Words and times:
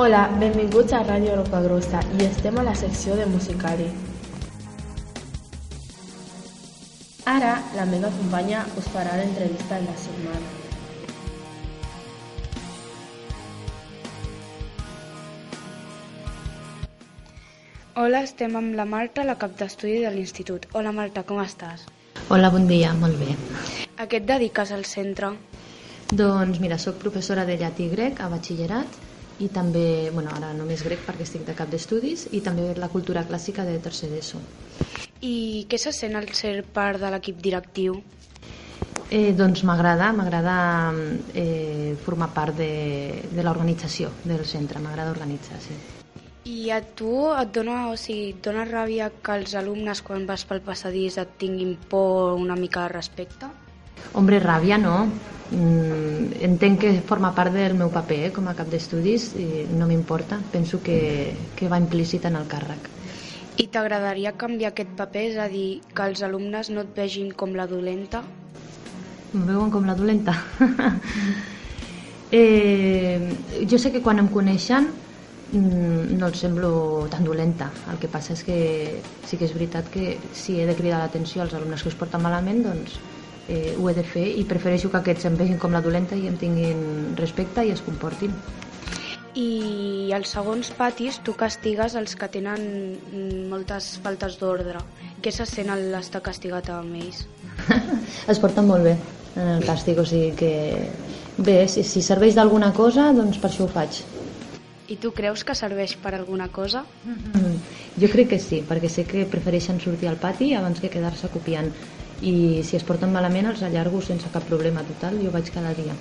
Hola, 0.00 0.22
benvinguts 0.40 0.94
a 0.96 1.02
Ràdio 1.04 1.34
Rocagrossa 1.36 1.98
i 2.16 2.24
estem 2.24 2.56
a 2.56 2.62
la 2.64 2.72
secció 2.72 3.12
de 3.12 3.26
Musicali. 3.28 3.90
Ara, 7.28 7.50
la 7.76 7.84
meva 7.90 8.08
companya 8.14 8.62
us 8.80 8.88
farà 8.94 9.18
l'entrevista 9.20 9.82
de 9.82 9.90
la 9.90 9.96
setmana. 10.00 10.48
Hola, 17.92 18.24
estem 18.24 18.56
amb 18.56 18.72
la 18.80 18.88
Marta, 18.88 19.28
la 19.28 19.36
cap 19.36 19.60
d'estudi 19.60 20.00
de 20.06 20.16
l'Institut. 20.16 20.70
Hola 20.72 20.96
Marta, 20.96 21.20
com 21.20 21.44
estàs? 21.44 21.84
Hola, 22.30 22.48
bon 22.48 22.64
dia, 22.64 22.96
molt 22.96 23.20
bé. 23.20 23.36
A 24.00 24.08
què 24.08 24.24
et 24.24 24.28
dediques 24.34 24.72
al 24.72 24.88
centre? 24.88 25.34
Doncs 26.08 26.64
mira, 26.64 26.80
sóc 26.80 26.96
professora 27.04 27.44
de 27.44 27.60
llatí 27.60 27.90
i 27.90 27.92
grec 27.92 28.24
a 28.24 28.32
batxillerat 28.32 29.02
i 29.40 29.48
també, 29.48 30.10
bueno, 30.12 30.30
ara 30.36 30.52
només 30.54 30.82
grec 30.84 31.06
perquè 31.06 31.24
estic 31.26 31.46
de 31.46 31.54
cap 31.58 31.70
d'estudis 31.72 32.28
i 32.32 32.42
també 32.44 32.72
la 32.76 32.90
cultura 32.92 33.24
clàssica 33.28 33.64
de 33.64 33.78
tercer 33.82 34.10
d'ESO. 34.12 34.40
I 35.22 35.66
què 35.70 35.78
se 35.78 35.92
sent 35.94 36.18
al 36.18 36.28
ser 36.34 36.60
part 36.74 37.00
de 37.00 37.10
l'equip 37.14 37.40
directiu? 37.42 38.02
Eh, 39.12 39.32
doncs 39.36 39.62
m'agrada, 39.68 40.12
m'agrada 40.16 40.56
eh, 41.34 41.94
formar 42.04 42.30
part 42.32 42.56
de, 42.56 43.28
de 43.28 43.42
l'organització 43.44 44.08
del 44.24 44.46
centre, 44.48 44.80
m'agrada 44.80 45.12
organitzar, 45.12 45.60
sí. 45.60 45.76
I 46.48 46.70
a 46.74 46.80
tu 46.82 47.28
et 47.30 47.52
dona, 47.54 47.90
o 47.92 47.96
sigui, 48.00 48.32
et 48.32 48.40
dona 48.42 48.64
ràbia 48.66 49.10
que 49.22 49.36
els 49.38 49.52
alumnes 49.54 50.00
quan 50.02 50.24
vas 50.26 50.46
pel 50.48 50.62
passadís 50.64 51.18
et 51.20 51.36
tinguin 51.38 51.76
por 51.92 52.40
una 52.40 52.56
mica 52.56 52.88
de 52.88 52.94
respecte? 52.96 53.50
Hombre, 54.12 54.40
ràbia 54.42 54.78
no. 54.78 54.96
Mm, 55.52 56.32
entenc 56.48 56.80
que 56.80 56.90
forma 57.04 57.34
part 57.36 57.52
del 57.52 57.74
meu 57.76 57.90
paper 57.92 58.18
eh, 58.28 58.32
com 58.32 58.46
a 58.48 58.54
cap 58.56 58.70
d'estudis 58.72 59.32
i 59.36 59.66
no 59.68 59.88
m'importa. 59.88 60.40
Penso 60.52 60.80
que, 60.80 60.98
que 61.56 61.68
va 61.68 61.80
implícit 61.80 62.24
en 62.28 62.38
el 62.40 62.48
càrrec. 62.48 62.88
I 63.60 63.66
t'agradaria 63.68 64.32
canviar 64.40 64.70
aquest 64.72 64.94
paper, 64.96 65.26
és 65.28 65.36
a 65.36 65.48
dir, 65.52 65.82
que 65.92 66.06
els 66.08 66.22
alumnes 66.24 66.72
no 66.72 66.86
et 66.86 66.96
vegin 66.96 67.34
com 67.36 67.52
la 67.58 67.66
dolenta? 67.68 68.22
Em 69.32 69.44
veuen 69.48 69.70
com 69.72 69.84
la 69.84 69.96
dolenta? 69.96 70.34
eh, 72.40 73.20
jo 73.68 73.78
sé 73.80 73.92
que 73.92 74.00
quan 74.00 74.24
em 74.24 74.32
coneixen 74.32 74.88
mm, 75.52 76.16
no 76.16 76.30
els 76.30 76.40
semblo 76.40 76.72
tan 77.12 77.28
dolenta. 77.28 77.68
El 77.92 78.00
que 78.00 78.08
passa 78.08 78.32
és 78.32 78.44
que 78.48 78.58
sí 79.28 79.36
que 79.36 79.44
és 79.48 79.56
veritat 79.56 79.92
que 79.92 80.16
si 80.32 80.60
he 80.60 80.68
de 80.68 80.76
cridar 80.76 81.04
l'atenció 81.04 81.44
als 81.44 81.52
alumnes 81.60 81.84
que 81.84 81.92
es 81.92 81.98
porten 82.00 82.24
malament, 82.24 82.64
doncs 82.64 82.96
eh, 83.48 83.74
ho 83.78 83.88
he 83.88 83.94
de 83.94 84.04
fer 84.06 84.26
i 84.38 84.44
prefereixo 84.48 84.90
que 84.90 85.00
aquests 85.00 85.28
em 85.30 85.38
vegin 85.38 85.58
com 85.58 85.72
la 85.72 85.82
dolenta 85.84 86.18
i 86.18 86.28
em 86.30 86.36
tinguin 86.38 87.16
respecte 87.18 87.64
i 87.66 87.72
es 87.74 87.82
comportin. 87.84 88.34
I 89.34 90.12
als 90.12 90.34
segons 90.34 90.68
patis 90.76 91.18
tu 91.24 91.32
castigues 91.38 91.94
els 91.96 92.14
que 92.20 92.28
tenen 92.28 93.48
moltes 93.48 93.94
faltes 94.04 94.36
d'ordre. 94.40 94.82
Què 95.24 95.32
se 95.32 95.46
sent 95.48 95.72
al 95.72 95.86
estar 95.96 96.20
castigat 96.20 96.68
amb 96.74 96.98
ells? 97.00 97.24
es 98.32 98.42
porten 98.42 98.68
molt 98.68 98.84
bé 98.90 98.96
en 99.36 99.54
el 99.56 99.64
càstig, 99.64 99.96
o 99.96 100.04
sigui 100.04 100.34
que 100.36 100.52
bé, 101.38 101.62
si, 101.68 101.84
si 101.88 102.02
serveix 102.04 102.36
d'alguna 102.36 102.72
cosa, 102.76 103.08
doncs 103.16 103.40
per 103.40 103.48
això 103.48 103.64
ho 103.64 103.72
faig. 103.72 104.02
I 104.92 104.98
tu 105.00 105.14
creus 105.16 105.40
que 105.48 105.54
serveix 105.56 105.94
per 105.96 106.12
alguna 106.18 106.50
cosa? 106.52 106.82
Mm, 107.06 107.54
jo 108.02 108.10
crec 108.12 108.34
que 108.34 108.40
sí, 108.42 108.60
perquè 108.68 108.90
sé 108.92 109.06
que 109.08 109.24
prefereixen 109.30 109.80
sortir 109.80 110.10
al 110.10 110.20
pati 110.20 110.52
abans 110.58 110.82
que 110.82 110.92
quedar-se 110.92 111.32
copiant 111.32 111.70
i 112.22 112.62
si 112.62 112.78
es 112.78 112.86
porten 112.86 113.12
malament 113.12 113.50
els 113.50 113.62
allargo 113.66 114.00
sense 114.02 114.30
cap 114.32 114.46
problema 114.48 114.84
total, 114.86 115.18
jo 115.22 115.34
vaig 115.34 115.50
cada 115.54 115.74
dia. 115.74 115.96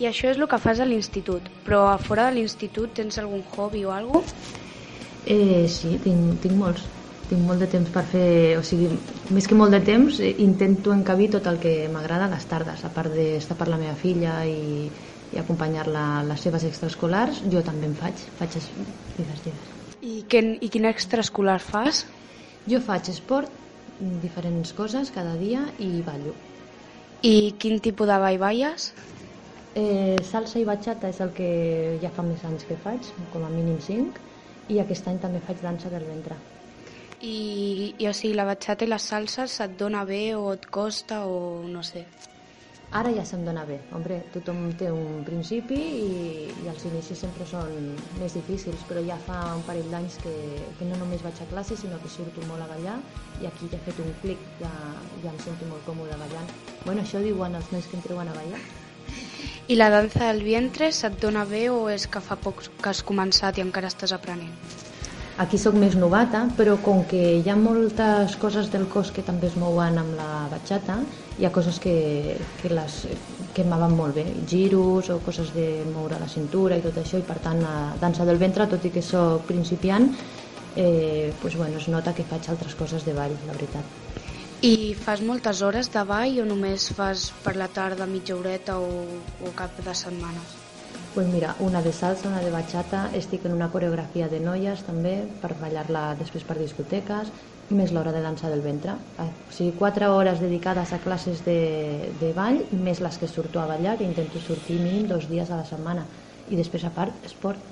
I 0.00 0.08
això 0.08 0.30
és 0.32 0.40
el 0.40 0.48
que 0.50 0.58
fas 0.58 0.80
a 0.80 0.88
l'institut, 0.88 1.46
però 1.66 1.84
a 1.92 1.98
fora 2.02 2.26
de 2.28 2.40
l'institut 2.40 2.96
tens 2.98 3.18
algun 3.20 3.44
hobby 3.54 3.84
o 3.84 3.92
alguna 3.94 4.24
cosa? 4.24 4.62
Eh, 5.24 5.66
sí, 5.70 5.94
tinc, 6.04 6.40
tinc 6.42 6.56
molts. 6.58 6.84
Tinc 7.28 7.40
molt 7.40 7.62
de 7.62 7.68
temps 7.72 7.88
per 7.92 8.02
fer... 8.10 8.58
O 8.58 8.64
sigui, 8.66 8.90
més 9.32 9.46
que 9.48 9.56
molt 9.56 9.72
de 9.72 9.80
temps, 9.84 10.18
eh, 10.20 10.34
intento 10.44 10.92
encabir 10.92 11.30
tot 11.32 11.46
el 11.48 11.60
que 11.62 11.88
m'agrada 11.92 12.26
a 12.26 12.32
les 12.34 12.44
tardes, 12.50 12.84
a 12.84 12.90
part 12.92 13.14
d'estar 13.14 13.56
per 13.56 13.70
la 13.70 13.78
meva 13.80 13.94
filla 13.96 14.42
i, 14.44 14.90
i 15.32 15.40
acompanyar-la 15.40 16.04
a 16.18 16.22
les 16.28 16.44
seves 16.44 16.66
extraescolars, 16.68 17.40
jo 17.52 17.62
també 17.64 17.88
en 17.88 17.96
faig, 17.96 18.26
faig 18.40 18.58
es... 18.60 18.68
digues, 19.16 19.40
digues. 19.46 19.72
I, 20.04 20.18
que, 20.28 20.42
I 20.60 20.68
quin 20.68 20.90
extraescolar 20.90 21.60
fas? 21.64 22.04
Jo 22.68 22.82
faig 22.84 23.08
esport, 23.14 23.63
diferents 24.22 24.72
coses 24.76 25.10
cada 25.14 25.34
dia 25.40 25.64
i 25.78 26.02
ballo. 26.06 26.34
I 27.24 27.54
quin 27.58 27.80
tipus 27.80 28.08
de 28.10 28.18
ball 28.20 28.38
balles? 28.38 28.92
Eh, 29.74 30.16
salsa 30.22 30.60
i 30.60 30.66
bachata 30.68 31.08
és 31.10 31.20
el 31.24 31.32
que 31.34 31.48
ja 32.02 32.10
fa 32.14 32.22
més 32.22 32.44
anys 32.46 32.66
que 32.68 32.76
faig, 32.78 33.08
com 33.32 33.46
a 33.46 33.50
mínim 33.50 33.80
5, 33.82 34.20
i 34.70 34.78
aquest 34.80 35.08
any 35.10 35.18
també 35.22 35.40
faig 35.46 35.62
dansa 35.64 35.90
del 35.92 36.04
ventre. 36.06 36.36
I, 37.24 37.94
i 37.98 38.06
o 38.06 38.12
sigui, 38.12 38.34
la 38.36 38.46
bachata 38.46 38.84
i 38.84 38.90
les 38.90 39.08
salses 39.10 39.56
se't 39.58 39.78
dona 39.80 40.04
bé 40.04 40.34
o 40.36 40.52
et 40.52 40.68
costa 40.70 41.24
o 41.26 41.64
no 41.66 41.82
sé? 41.82 42.04
Ara 42.94 43.10
ja 43.10 43.24
se'm 43.26 43.42
dona 43.42 43.64
bé. 43.66 43.80
Hombre, 43.90 44.20
tothom 44.30 44.68
té 44.78 44.86
un 44.94 45.24
principi 45.26 45.74
i, 45.74 46.10
i 46.62 46.68
els 46.70 46.84
inicis 46.86 47.18
sempre 47.24 47.46
són 47.50 47.72
més 48.20 48.36
difícils, 48.38 48.84
però 48.86 49.02
ja 49.02 49.16
fa 49.26 49.40
un 49.56 49.64
parell 49.66 49.90
d'anys 49.90 50.20
que, 50.22 50.34
que 50.78 50.86
no 50.86 51.00
només 51.00 51.24
vaig 51.26 51.40
a 51.42 51.48
classe, 51.50 51.74
sinó 51.80 51.98
que 51.98 52.12
surto 52.12 52.44
molt 52.46 52.62
a 52.62 52.70
ballar 52.70 53.00
i 53.42 53.50
aquí 53.50 53.66
ja 53.72 53.80
he 53.80 53.84
fet 53.88 53.98
un 54.04 54.14
clic, 54.22 54.46
ja, 54.62 54.70
ja 55.24 55.32
em 55.32 55.42
sento 55.42 55.66
molt 55.72 55.82
còmode 55.90 56.20
ballant. 56.22 56.54
Bueno, 56.84 57.02
això 57.02 57.18
diuen 57.24 57.58
els 57.58 57.74
nois 57.74 57.90
que 57.90 57.98
em 57.98 58.06
treuen 58.06 58.30
a 58.30 58.38
ballar. 58.38 58.62
I 59.66 59.74
la 59.74 59.90
dansa 59.90 60.28
del 60.28 60.44
vientre 60.46 60.92
se't 60.94 61.18
dona 61.18 61.42
bé 61.50 61.66
o 61.74 61.88
és 61.90 62.06
que 62.06 62.22
fa 62.22 62.38
poc 62.38 62.62
que 62.78 62.94
has 62.94 63.02
començat 63.02 63.58
i 63.58 63.66
encara 63.66 63.90
estàs 63.90 64.14
aprenent? 64.14 64.83
Aquí 65.34 65.58
sóc 65.58 65.74
més 65.74 65.96
novata, 65.98 66.44
però 66.54 66.76
com 66.78 67.00
que 67.10 67.20
hi 67.40 67.48
ha 67.50 67.56
moltes 67.58 68.36
coses 68.38 68.68
del 68.70 68.84
cos 68.86 69.08
que 69.10 69.24
també 69.26 69.48
es 69.48 69.56
mouen 69.58 69.98
amb 69.98 70.14
la 70.14 70.44
batxata, 70.52 71.00
hi 71.40 71.46
ha 71.46 71.50
coses 71.50 71.80
que, 71.82 71.94
que, 72.60 72.70
les, 72.70 73.00
que 73.56 73.64
em 73.64 73.74
van 73.74 73.96
molt 73.98 74.14
bé, 74.14 74.28
giros 74.46 75.10
o 75.10 75.18
coses 75.26 75.50
de 75.56 75.66
moure 75.90 76.20
la 76.22 76.30
cintura 76.30 76.78
i 76.78 76.84
tot 76.84 77.00
això, 77.02 77.18
i 77.18 77.26
per 77.26 77.40
tant 77.42 77.64
a 77.66 77.74
dansa 77.98 78.22
del 78.28 78.38
ventre, 78.38 78.68
tot 78.70 78.86
i 78.86 78.92
que 78.94 79.02
sóc 79.02 79.42
principiant, 79.50 80.06
eh, 80.76 81.32
pues, 81.42 81.56
bueno, 81.58 81.82
es 81.82 81.88
nota 81.90 82.14
que 82.14 82.22
faig 82.22 82.46
altres 82.54 82.78
coses 82.78 83.02
de 83.02 83.18
ball, 83.18 83.34
la 83.48 83.58
veritat. 83.58 83.82
I 84.62 84.94
fas 84.94 85.18
moltes 85.20 85.64
hores 85.66 85.90
de 85.90 86.06
ball 86.06 86.38
o 86.44 86.46
només 86.46 86.92
fas 86.94 87.32
per 87.42 87.56
la 87.58 87.66
tarda 87.66 88.06
mitja 88.06 88.38
horeta 88.38 88.78
o, 88.78 89.18
o 89.42 89.56
cap 89.58 89.82
de 89.82 89.98
setmanes? 89.98 90.63
Pues 91.14 91.28
mira, 91.28 91.54
una 91.60 91.80
de 91.80 91.92
salsa, 91.92 92.26
una 92.28 92.42
de 92.42 92.50
bachata, 92.50 93.12
estic 93.14 93.44
en 93.46 93.52
una 93.54 93.70
coreografia 93.70 94.26
de 94.28 94.40
noies 94.42 94.80
també 94.82 95.12
per 95.42 95.52
ballar-la 95.60 96.16
després 96.18 96.42
per 96.48 96.56
discoteques, 96.58 97.28
més 97.70 97.92
l'hora 97.94 98.10
de 98.10 98.22
dansa 98.24 98.50
del 98.50 98.64
ventre. 98.64 98.96
O 99.22 99.28
sigui, 99.54 99.76
quatre 99.78 100.08
hores 100.10 100.40
dedicades 100.42 100.90
a 100.92 100.98
classes 101.04 101.44
de, 101.46 101.54
de 102.18 102.32
ball, 102.34 102.58
més 102.74 102.98
les 103.04 103.18
que 103.22 103.28
surto 103.30 103.62
a 103.62 103.66
ballar, 103.70 103.94
que 104.00 104.08
intento 104.08 104.42
sortir 104.42 104.80
mínim 104.82 105.06
dos 105.06 105.28
dies 105.30 105.52
a 105.54 105.60
la 105.60 105.68
setmana. 105.68 106.08
I 106.50 106.58
després, 106.58 106.82
a 106.82 106.90
part, 106.96 107.22
esport. 107.30 107.62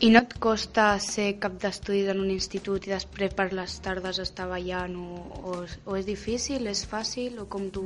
I 0.00 0.08
no 0.14 0.22
et 0.24 0.32
costa 0.40 0.86
ser 1.04 1.26
cap 1.42 1.58
d'estudis 1.60 2.08
en 2.08 2.22
un 2.24 2.30
institut 2.32 2.88
i 2.88 2.94
després 2.94 3.36
per 3.36 3.50
les 3.52 3.74
tardes 3.84 4.22
estar 4.24 4.48
ballant 4.48 4.96
o, 4.96 5.20
o, 5.52 5.58
o 5.60 6.00
és 6.00 6.08
difícil, 6.08 6.64
és 6.72 6.86
fàcil 6.88 7.36
o 7.44 7.46
com 7.52 7.68
tu 7.68 7.84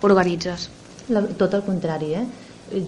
organitzes? 0.00 0.70
La, 1.12 1.20
tot 1.36 1.54
el 1.54 1.64
contrari, 1.66 2.14
eh? 2.16 2.24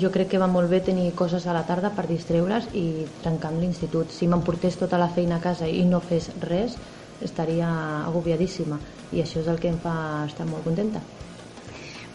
Jo 0.00 0.08
crec 0.12 0.30
que 0.32 0.40
va 0.40 0.48
molt 0.48 0.70
bé 0.72 0.80
tenir 0.80 1.10
coses 1.18 1.44
a 1.46 1.52
la 1.52 1.66
tarda 1.68 1.90
per 1.96 2.06
distreure's 2.08 2.70
i 2.72 3.04
trencar 3.22 3.50
amb 3.52 3.60
l'institut. 3.60 4.12
Si 4.14 4.28
m'emportés 4.28 4.78
tota 4.80 4.96
la 4.98 5.10
feina 5.12 5.36
a 5.36 5.44
casa 5.44 5.68
i 5.68 5.84
no 5.84 6.00
fes 6.00 6.30
res, 6.40 6.78
estaria 7.20 7.68
agobiadíssima 8.06 8.80
i 9.12 9.22
això 9.22 9.40
és 9.42 9.48
el 9.52 9.60
que 9.60 9.70
em 9.72 9.78
fa 9.80 10.24
estar 10.26 10.48
molt 10.48 10.64
contenta. 10.64 11.04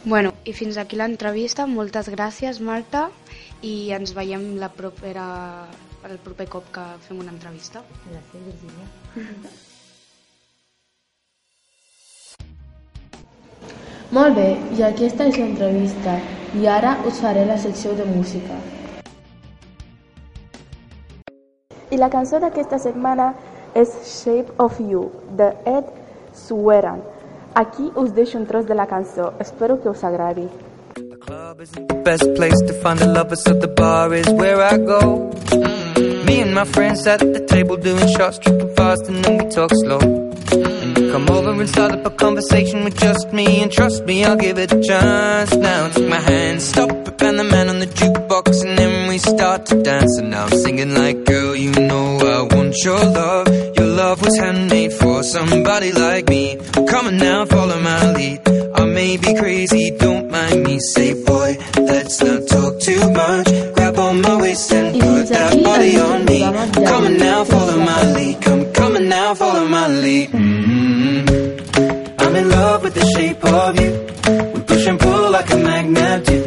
Bueno, 0.03 0.33
i 0.49 0.53
fins 0.57 0.79
aquí 0.81 0.97
l'entrevista. 0.97 1.67
Moltes 1.69 2.09
gràcies, 2.09 2.61
Marta, 2.65 3.09
i 3.61 3.91
ens 3.93 4.15
veiem 4.17 4.55
la 4.61 4.71
propera 4.73 5.25
per 6.01 6.15
el 6.15 6.21
proper 6.25 6.49
cop 6.49 6.71
que 6.73 6.87
fem 7.05 7.21
una 7.21 7.35
entrevista. 7.35 7.85
Gràcies, 8.07 8.47
Virginia. 8.49 9.61
Molt 14.11 14.35
bé, 14.35 14.57
i 14.75 14.81
aquesta 14.83 15.23
és 15.29 15.37
l'entrevista, 15.39 16.17
i 16.59 16.65
ara 16.67 16.97
us 17.07 17.21
faré 17.23 17.45
la 17.47 17.55
secció 17.55 17.93
de 17.95 18.03
música. 18.03 18.57
I 21.87 21.99
la 21.99 22.09
cançó 22.11 22.41
d'aquesta 22.43 22.75
setmana 22.83 23.29
és 23.73 23.93
Shape 24.03 24.51
of 24.59 24.81
You, 24.83 25.05
de 25.39 25.53
Ed 25.63 25.87
Sheeran. 26.35 26.99
Aquí 27.55 27.87
us 27.95 28.11
deixo 28.11 28.37
un 28.37 28.45
tros 28.47 28.67
de 28.67 28.75
la 28.75 28.85
cançó, 28.85 29.31
espero 29.39 29.79
que 29.79 29.87
us 29.87 30.03
agradi. 30.03 30.49
The 30.95 31.17
club 31.17 31.61
isn't 31.61 31.87
the 31.87 32.01
best 32.03 32.27
place 32.35 32.59
to 32.67 32.73
find 32.83 32.99
the 32.99 33.07
lovers, 33.07 33.43
so 33.43 33.53
the 33.53 33.67
bar 33.67 34.13
is 34.13 34.27
where 34.27 34.59
I 34.59 34.77
go. 34.77 35.31
Me 36.25 36.41
and 36.41 36.53
my 36.53 36.65
friends 36.65 37.07
at 37.07 37.19
the 37.19 37.45
table 37.47 37.77
doing 37.77 38.07
shots, 38.17 38.39
tripping 38.39 38.75
fast, 38.75 39.07
and 39.07 39.23
then 39.23 39.37
we 39.37 39.49
talk 39.49 39.71
slow. 39.85 40.20
Come 40.51 41.29
over 41.29 41.51
and 41.51 41.69
start 41.69 41.93
up 41.93 42.05
a 42.05 42.09
conversation 42.09 42.83
with 42.83 42.97
just 42.97 43.31
me, 43.31 43.61
and 43.61 43.71
trust 43.71 44.03
me, 44.03 44.25
I'll 44.25 44.35
give 44.35 44.57
it 44.57 44.71
a 44.73 44.81
chance. 44.81 45.55
Now 45.55 45.87
take 45.89 46.09
my 46.09 46.19
hand, 46.19 46.61
stop 46.61 46.89
it, 46.91 47.21
and 47.21 47.39
the 47.39 47.43
man 47.45 47.69
on 47.69 47.79
the 47.79 47.85
jukebox, 47.87 48.65
and 48.65 48.77
then 48.77 49.07
we 49.07 49.17
start 49.17 49.65
to 49.67 49.81
dance. 49.81 50.17
And 50.17 50.31
now 50.31 50.45
I'm 50.45 50.51
singing 50.51 50.93
like 50.93 51.23
Girl, 51.25 51.55
you 51.55 51.71
know 51.71 52.17
I 52.17 52.53
want 52.53 52.75
your 52.83 52.99
love. 52.99 53.47
Your 53.77 53.87
love 53.87 54.21
was 54.21 54.37
handmade 54.37 54.93
for 54.93 55.23
somebody 55.23 55.93
like 55.93 56.27
me. 56.27 56.57
Come 56.73 57.07
on 57.07 57.17
now, 57.17 57.45
follow 57.45 57.79
my 57.79 58.11
lead. 58.13 58.41
I 58.75 58.85
may 58.85 59.17
be 59.17 59.33
crazy, 59.35 59.91
don't 59.97 60.29
mind 60.29 60.63
me. 60.63 60.79
Say 60.79 61.13
boy, 61.23 61.57
let's 61.77 62.21
not 62.21 62.47
talk 62.47 62.79
too 62.81 63.11
much. 63.11 63.47
Grab 63.75 63.97
on 63.97 64.21
my 64.21 64.41
waist 64.41 64.71
and 64.73 64.99
put 64.99 65.27
that 65.29 65.63
body 65.63 65.97
on 65.97 66.25
me. 66.25 66.39
Come 66.85 67.05
on 67.05 67.17
now, 67.17 67.43
follow 67.45 67.71
now, 69.11 69.35
follow 69.35 69.67
my 69.67 69.87
lead. 69.89 70.29
Mm-hmm. 70.29 72.21
I'm 72.21 72.35
in 72.41 72.49
love 72.49 72.83
with 72.83 72.93
the 72.93 73.05
shape 73.13 73.43
of 73.43 73.71
you. 73.81 73.91
We 74.53 74.61
push 74.61 74.87
and 74.87 74.99
pull 74.99 75.31
like 75.31 75.49
a 75.51 75.57
magnet 75.57 76.25
do. 76.25 76.40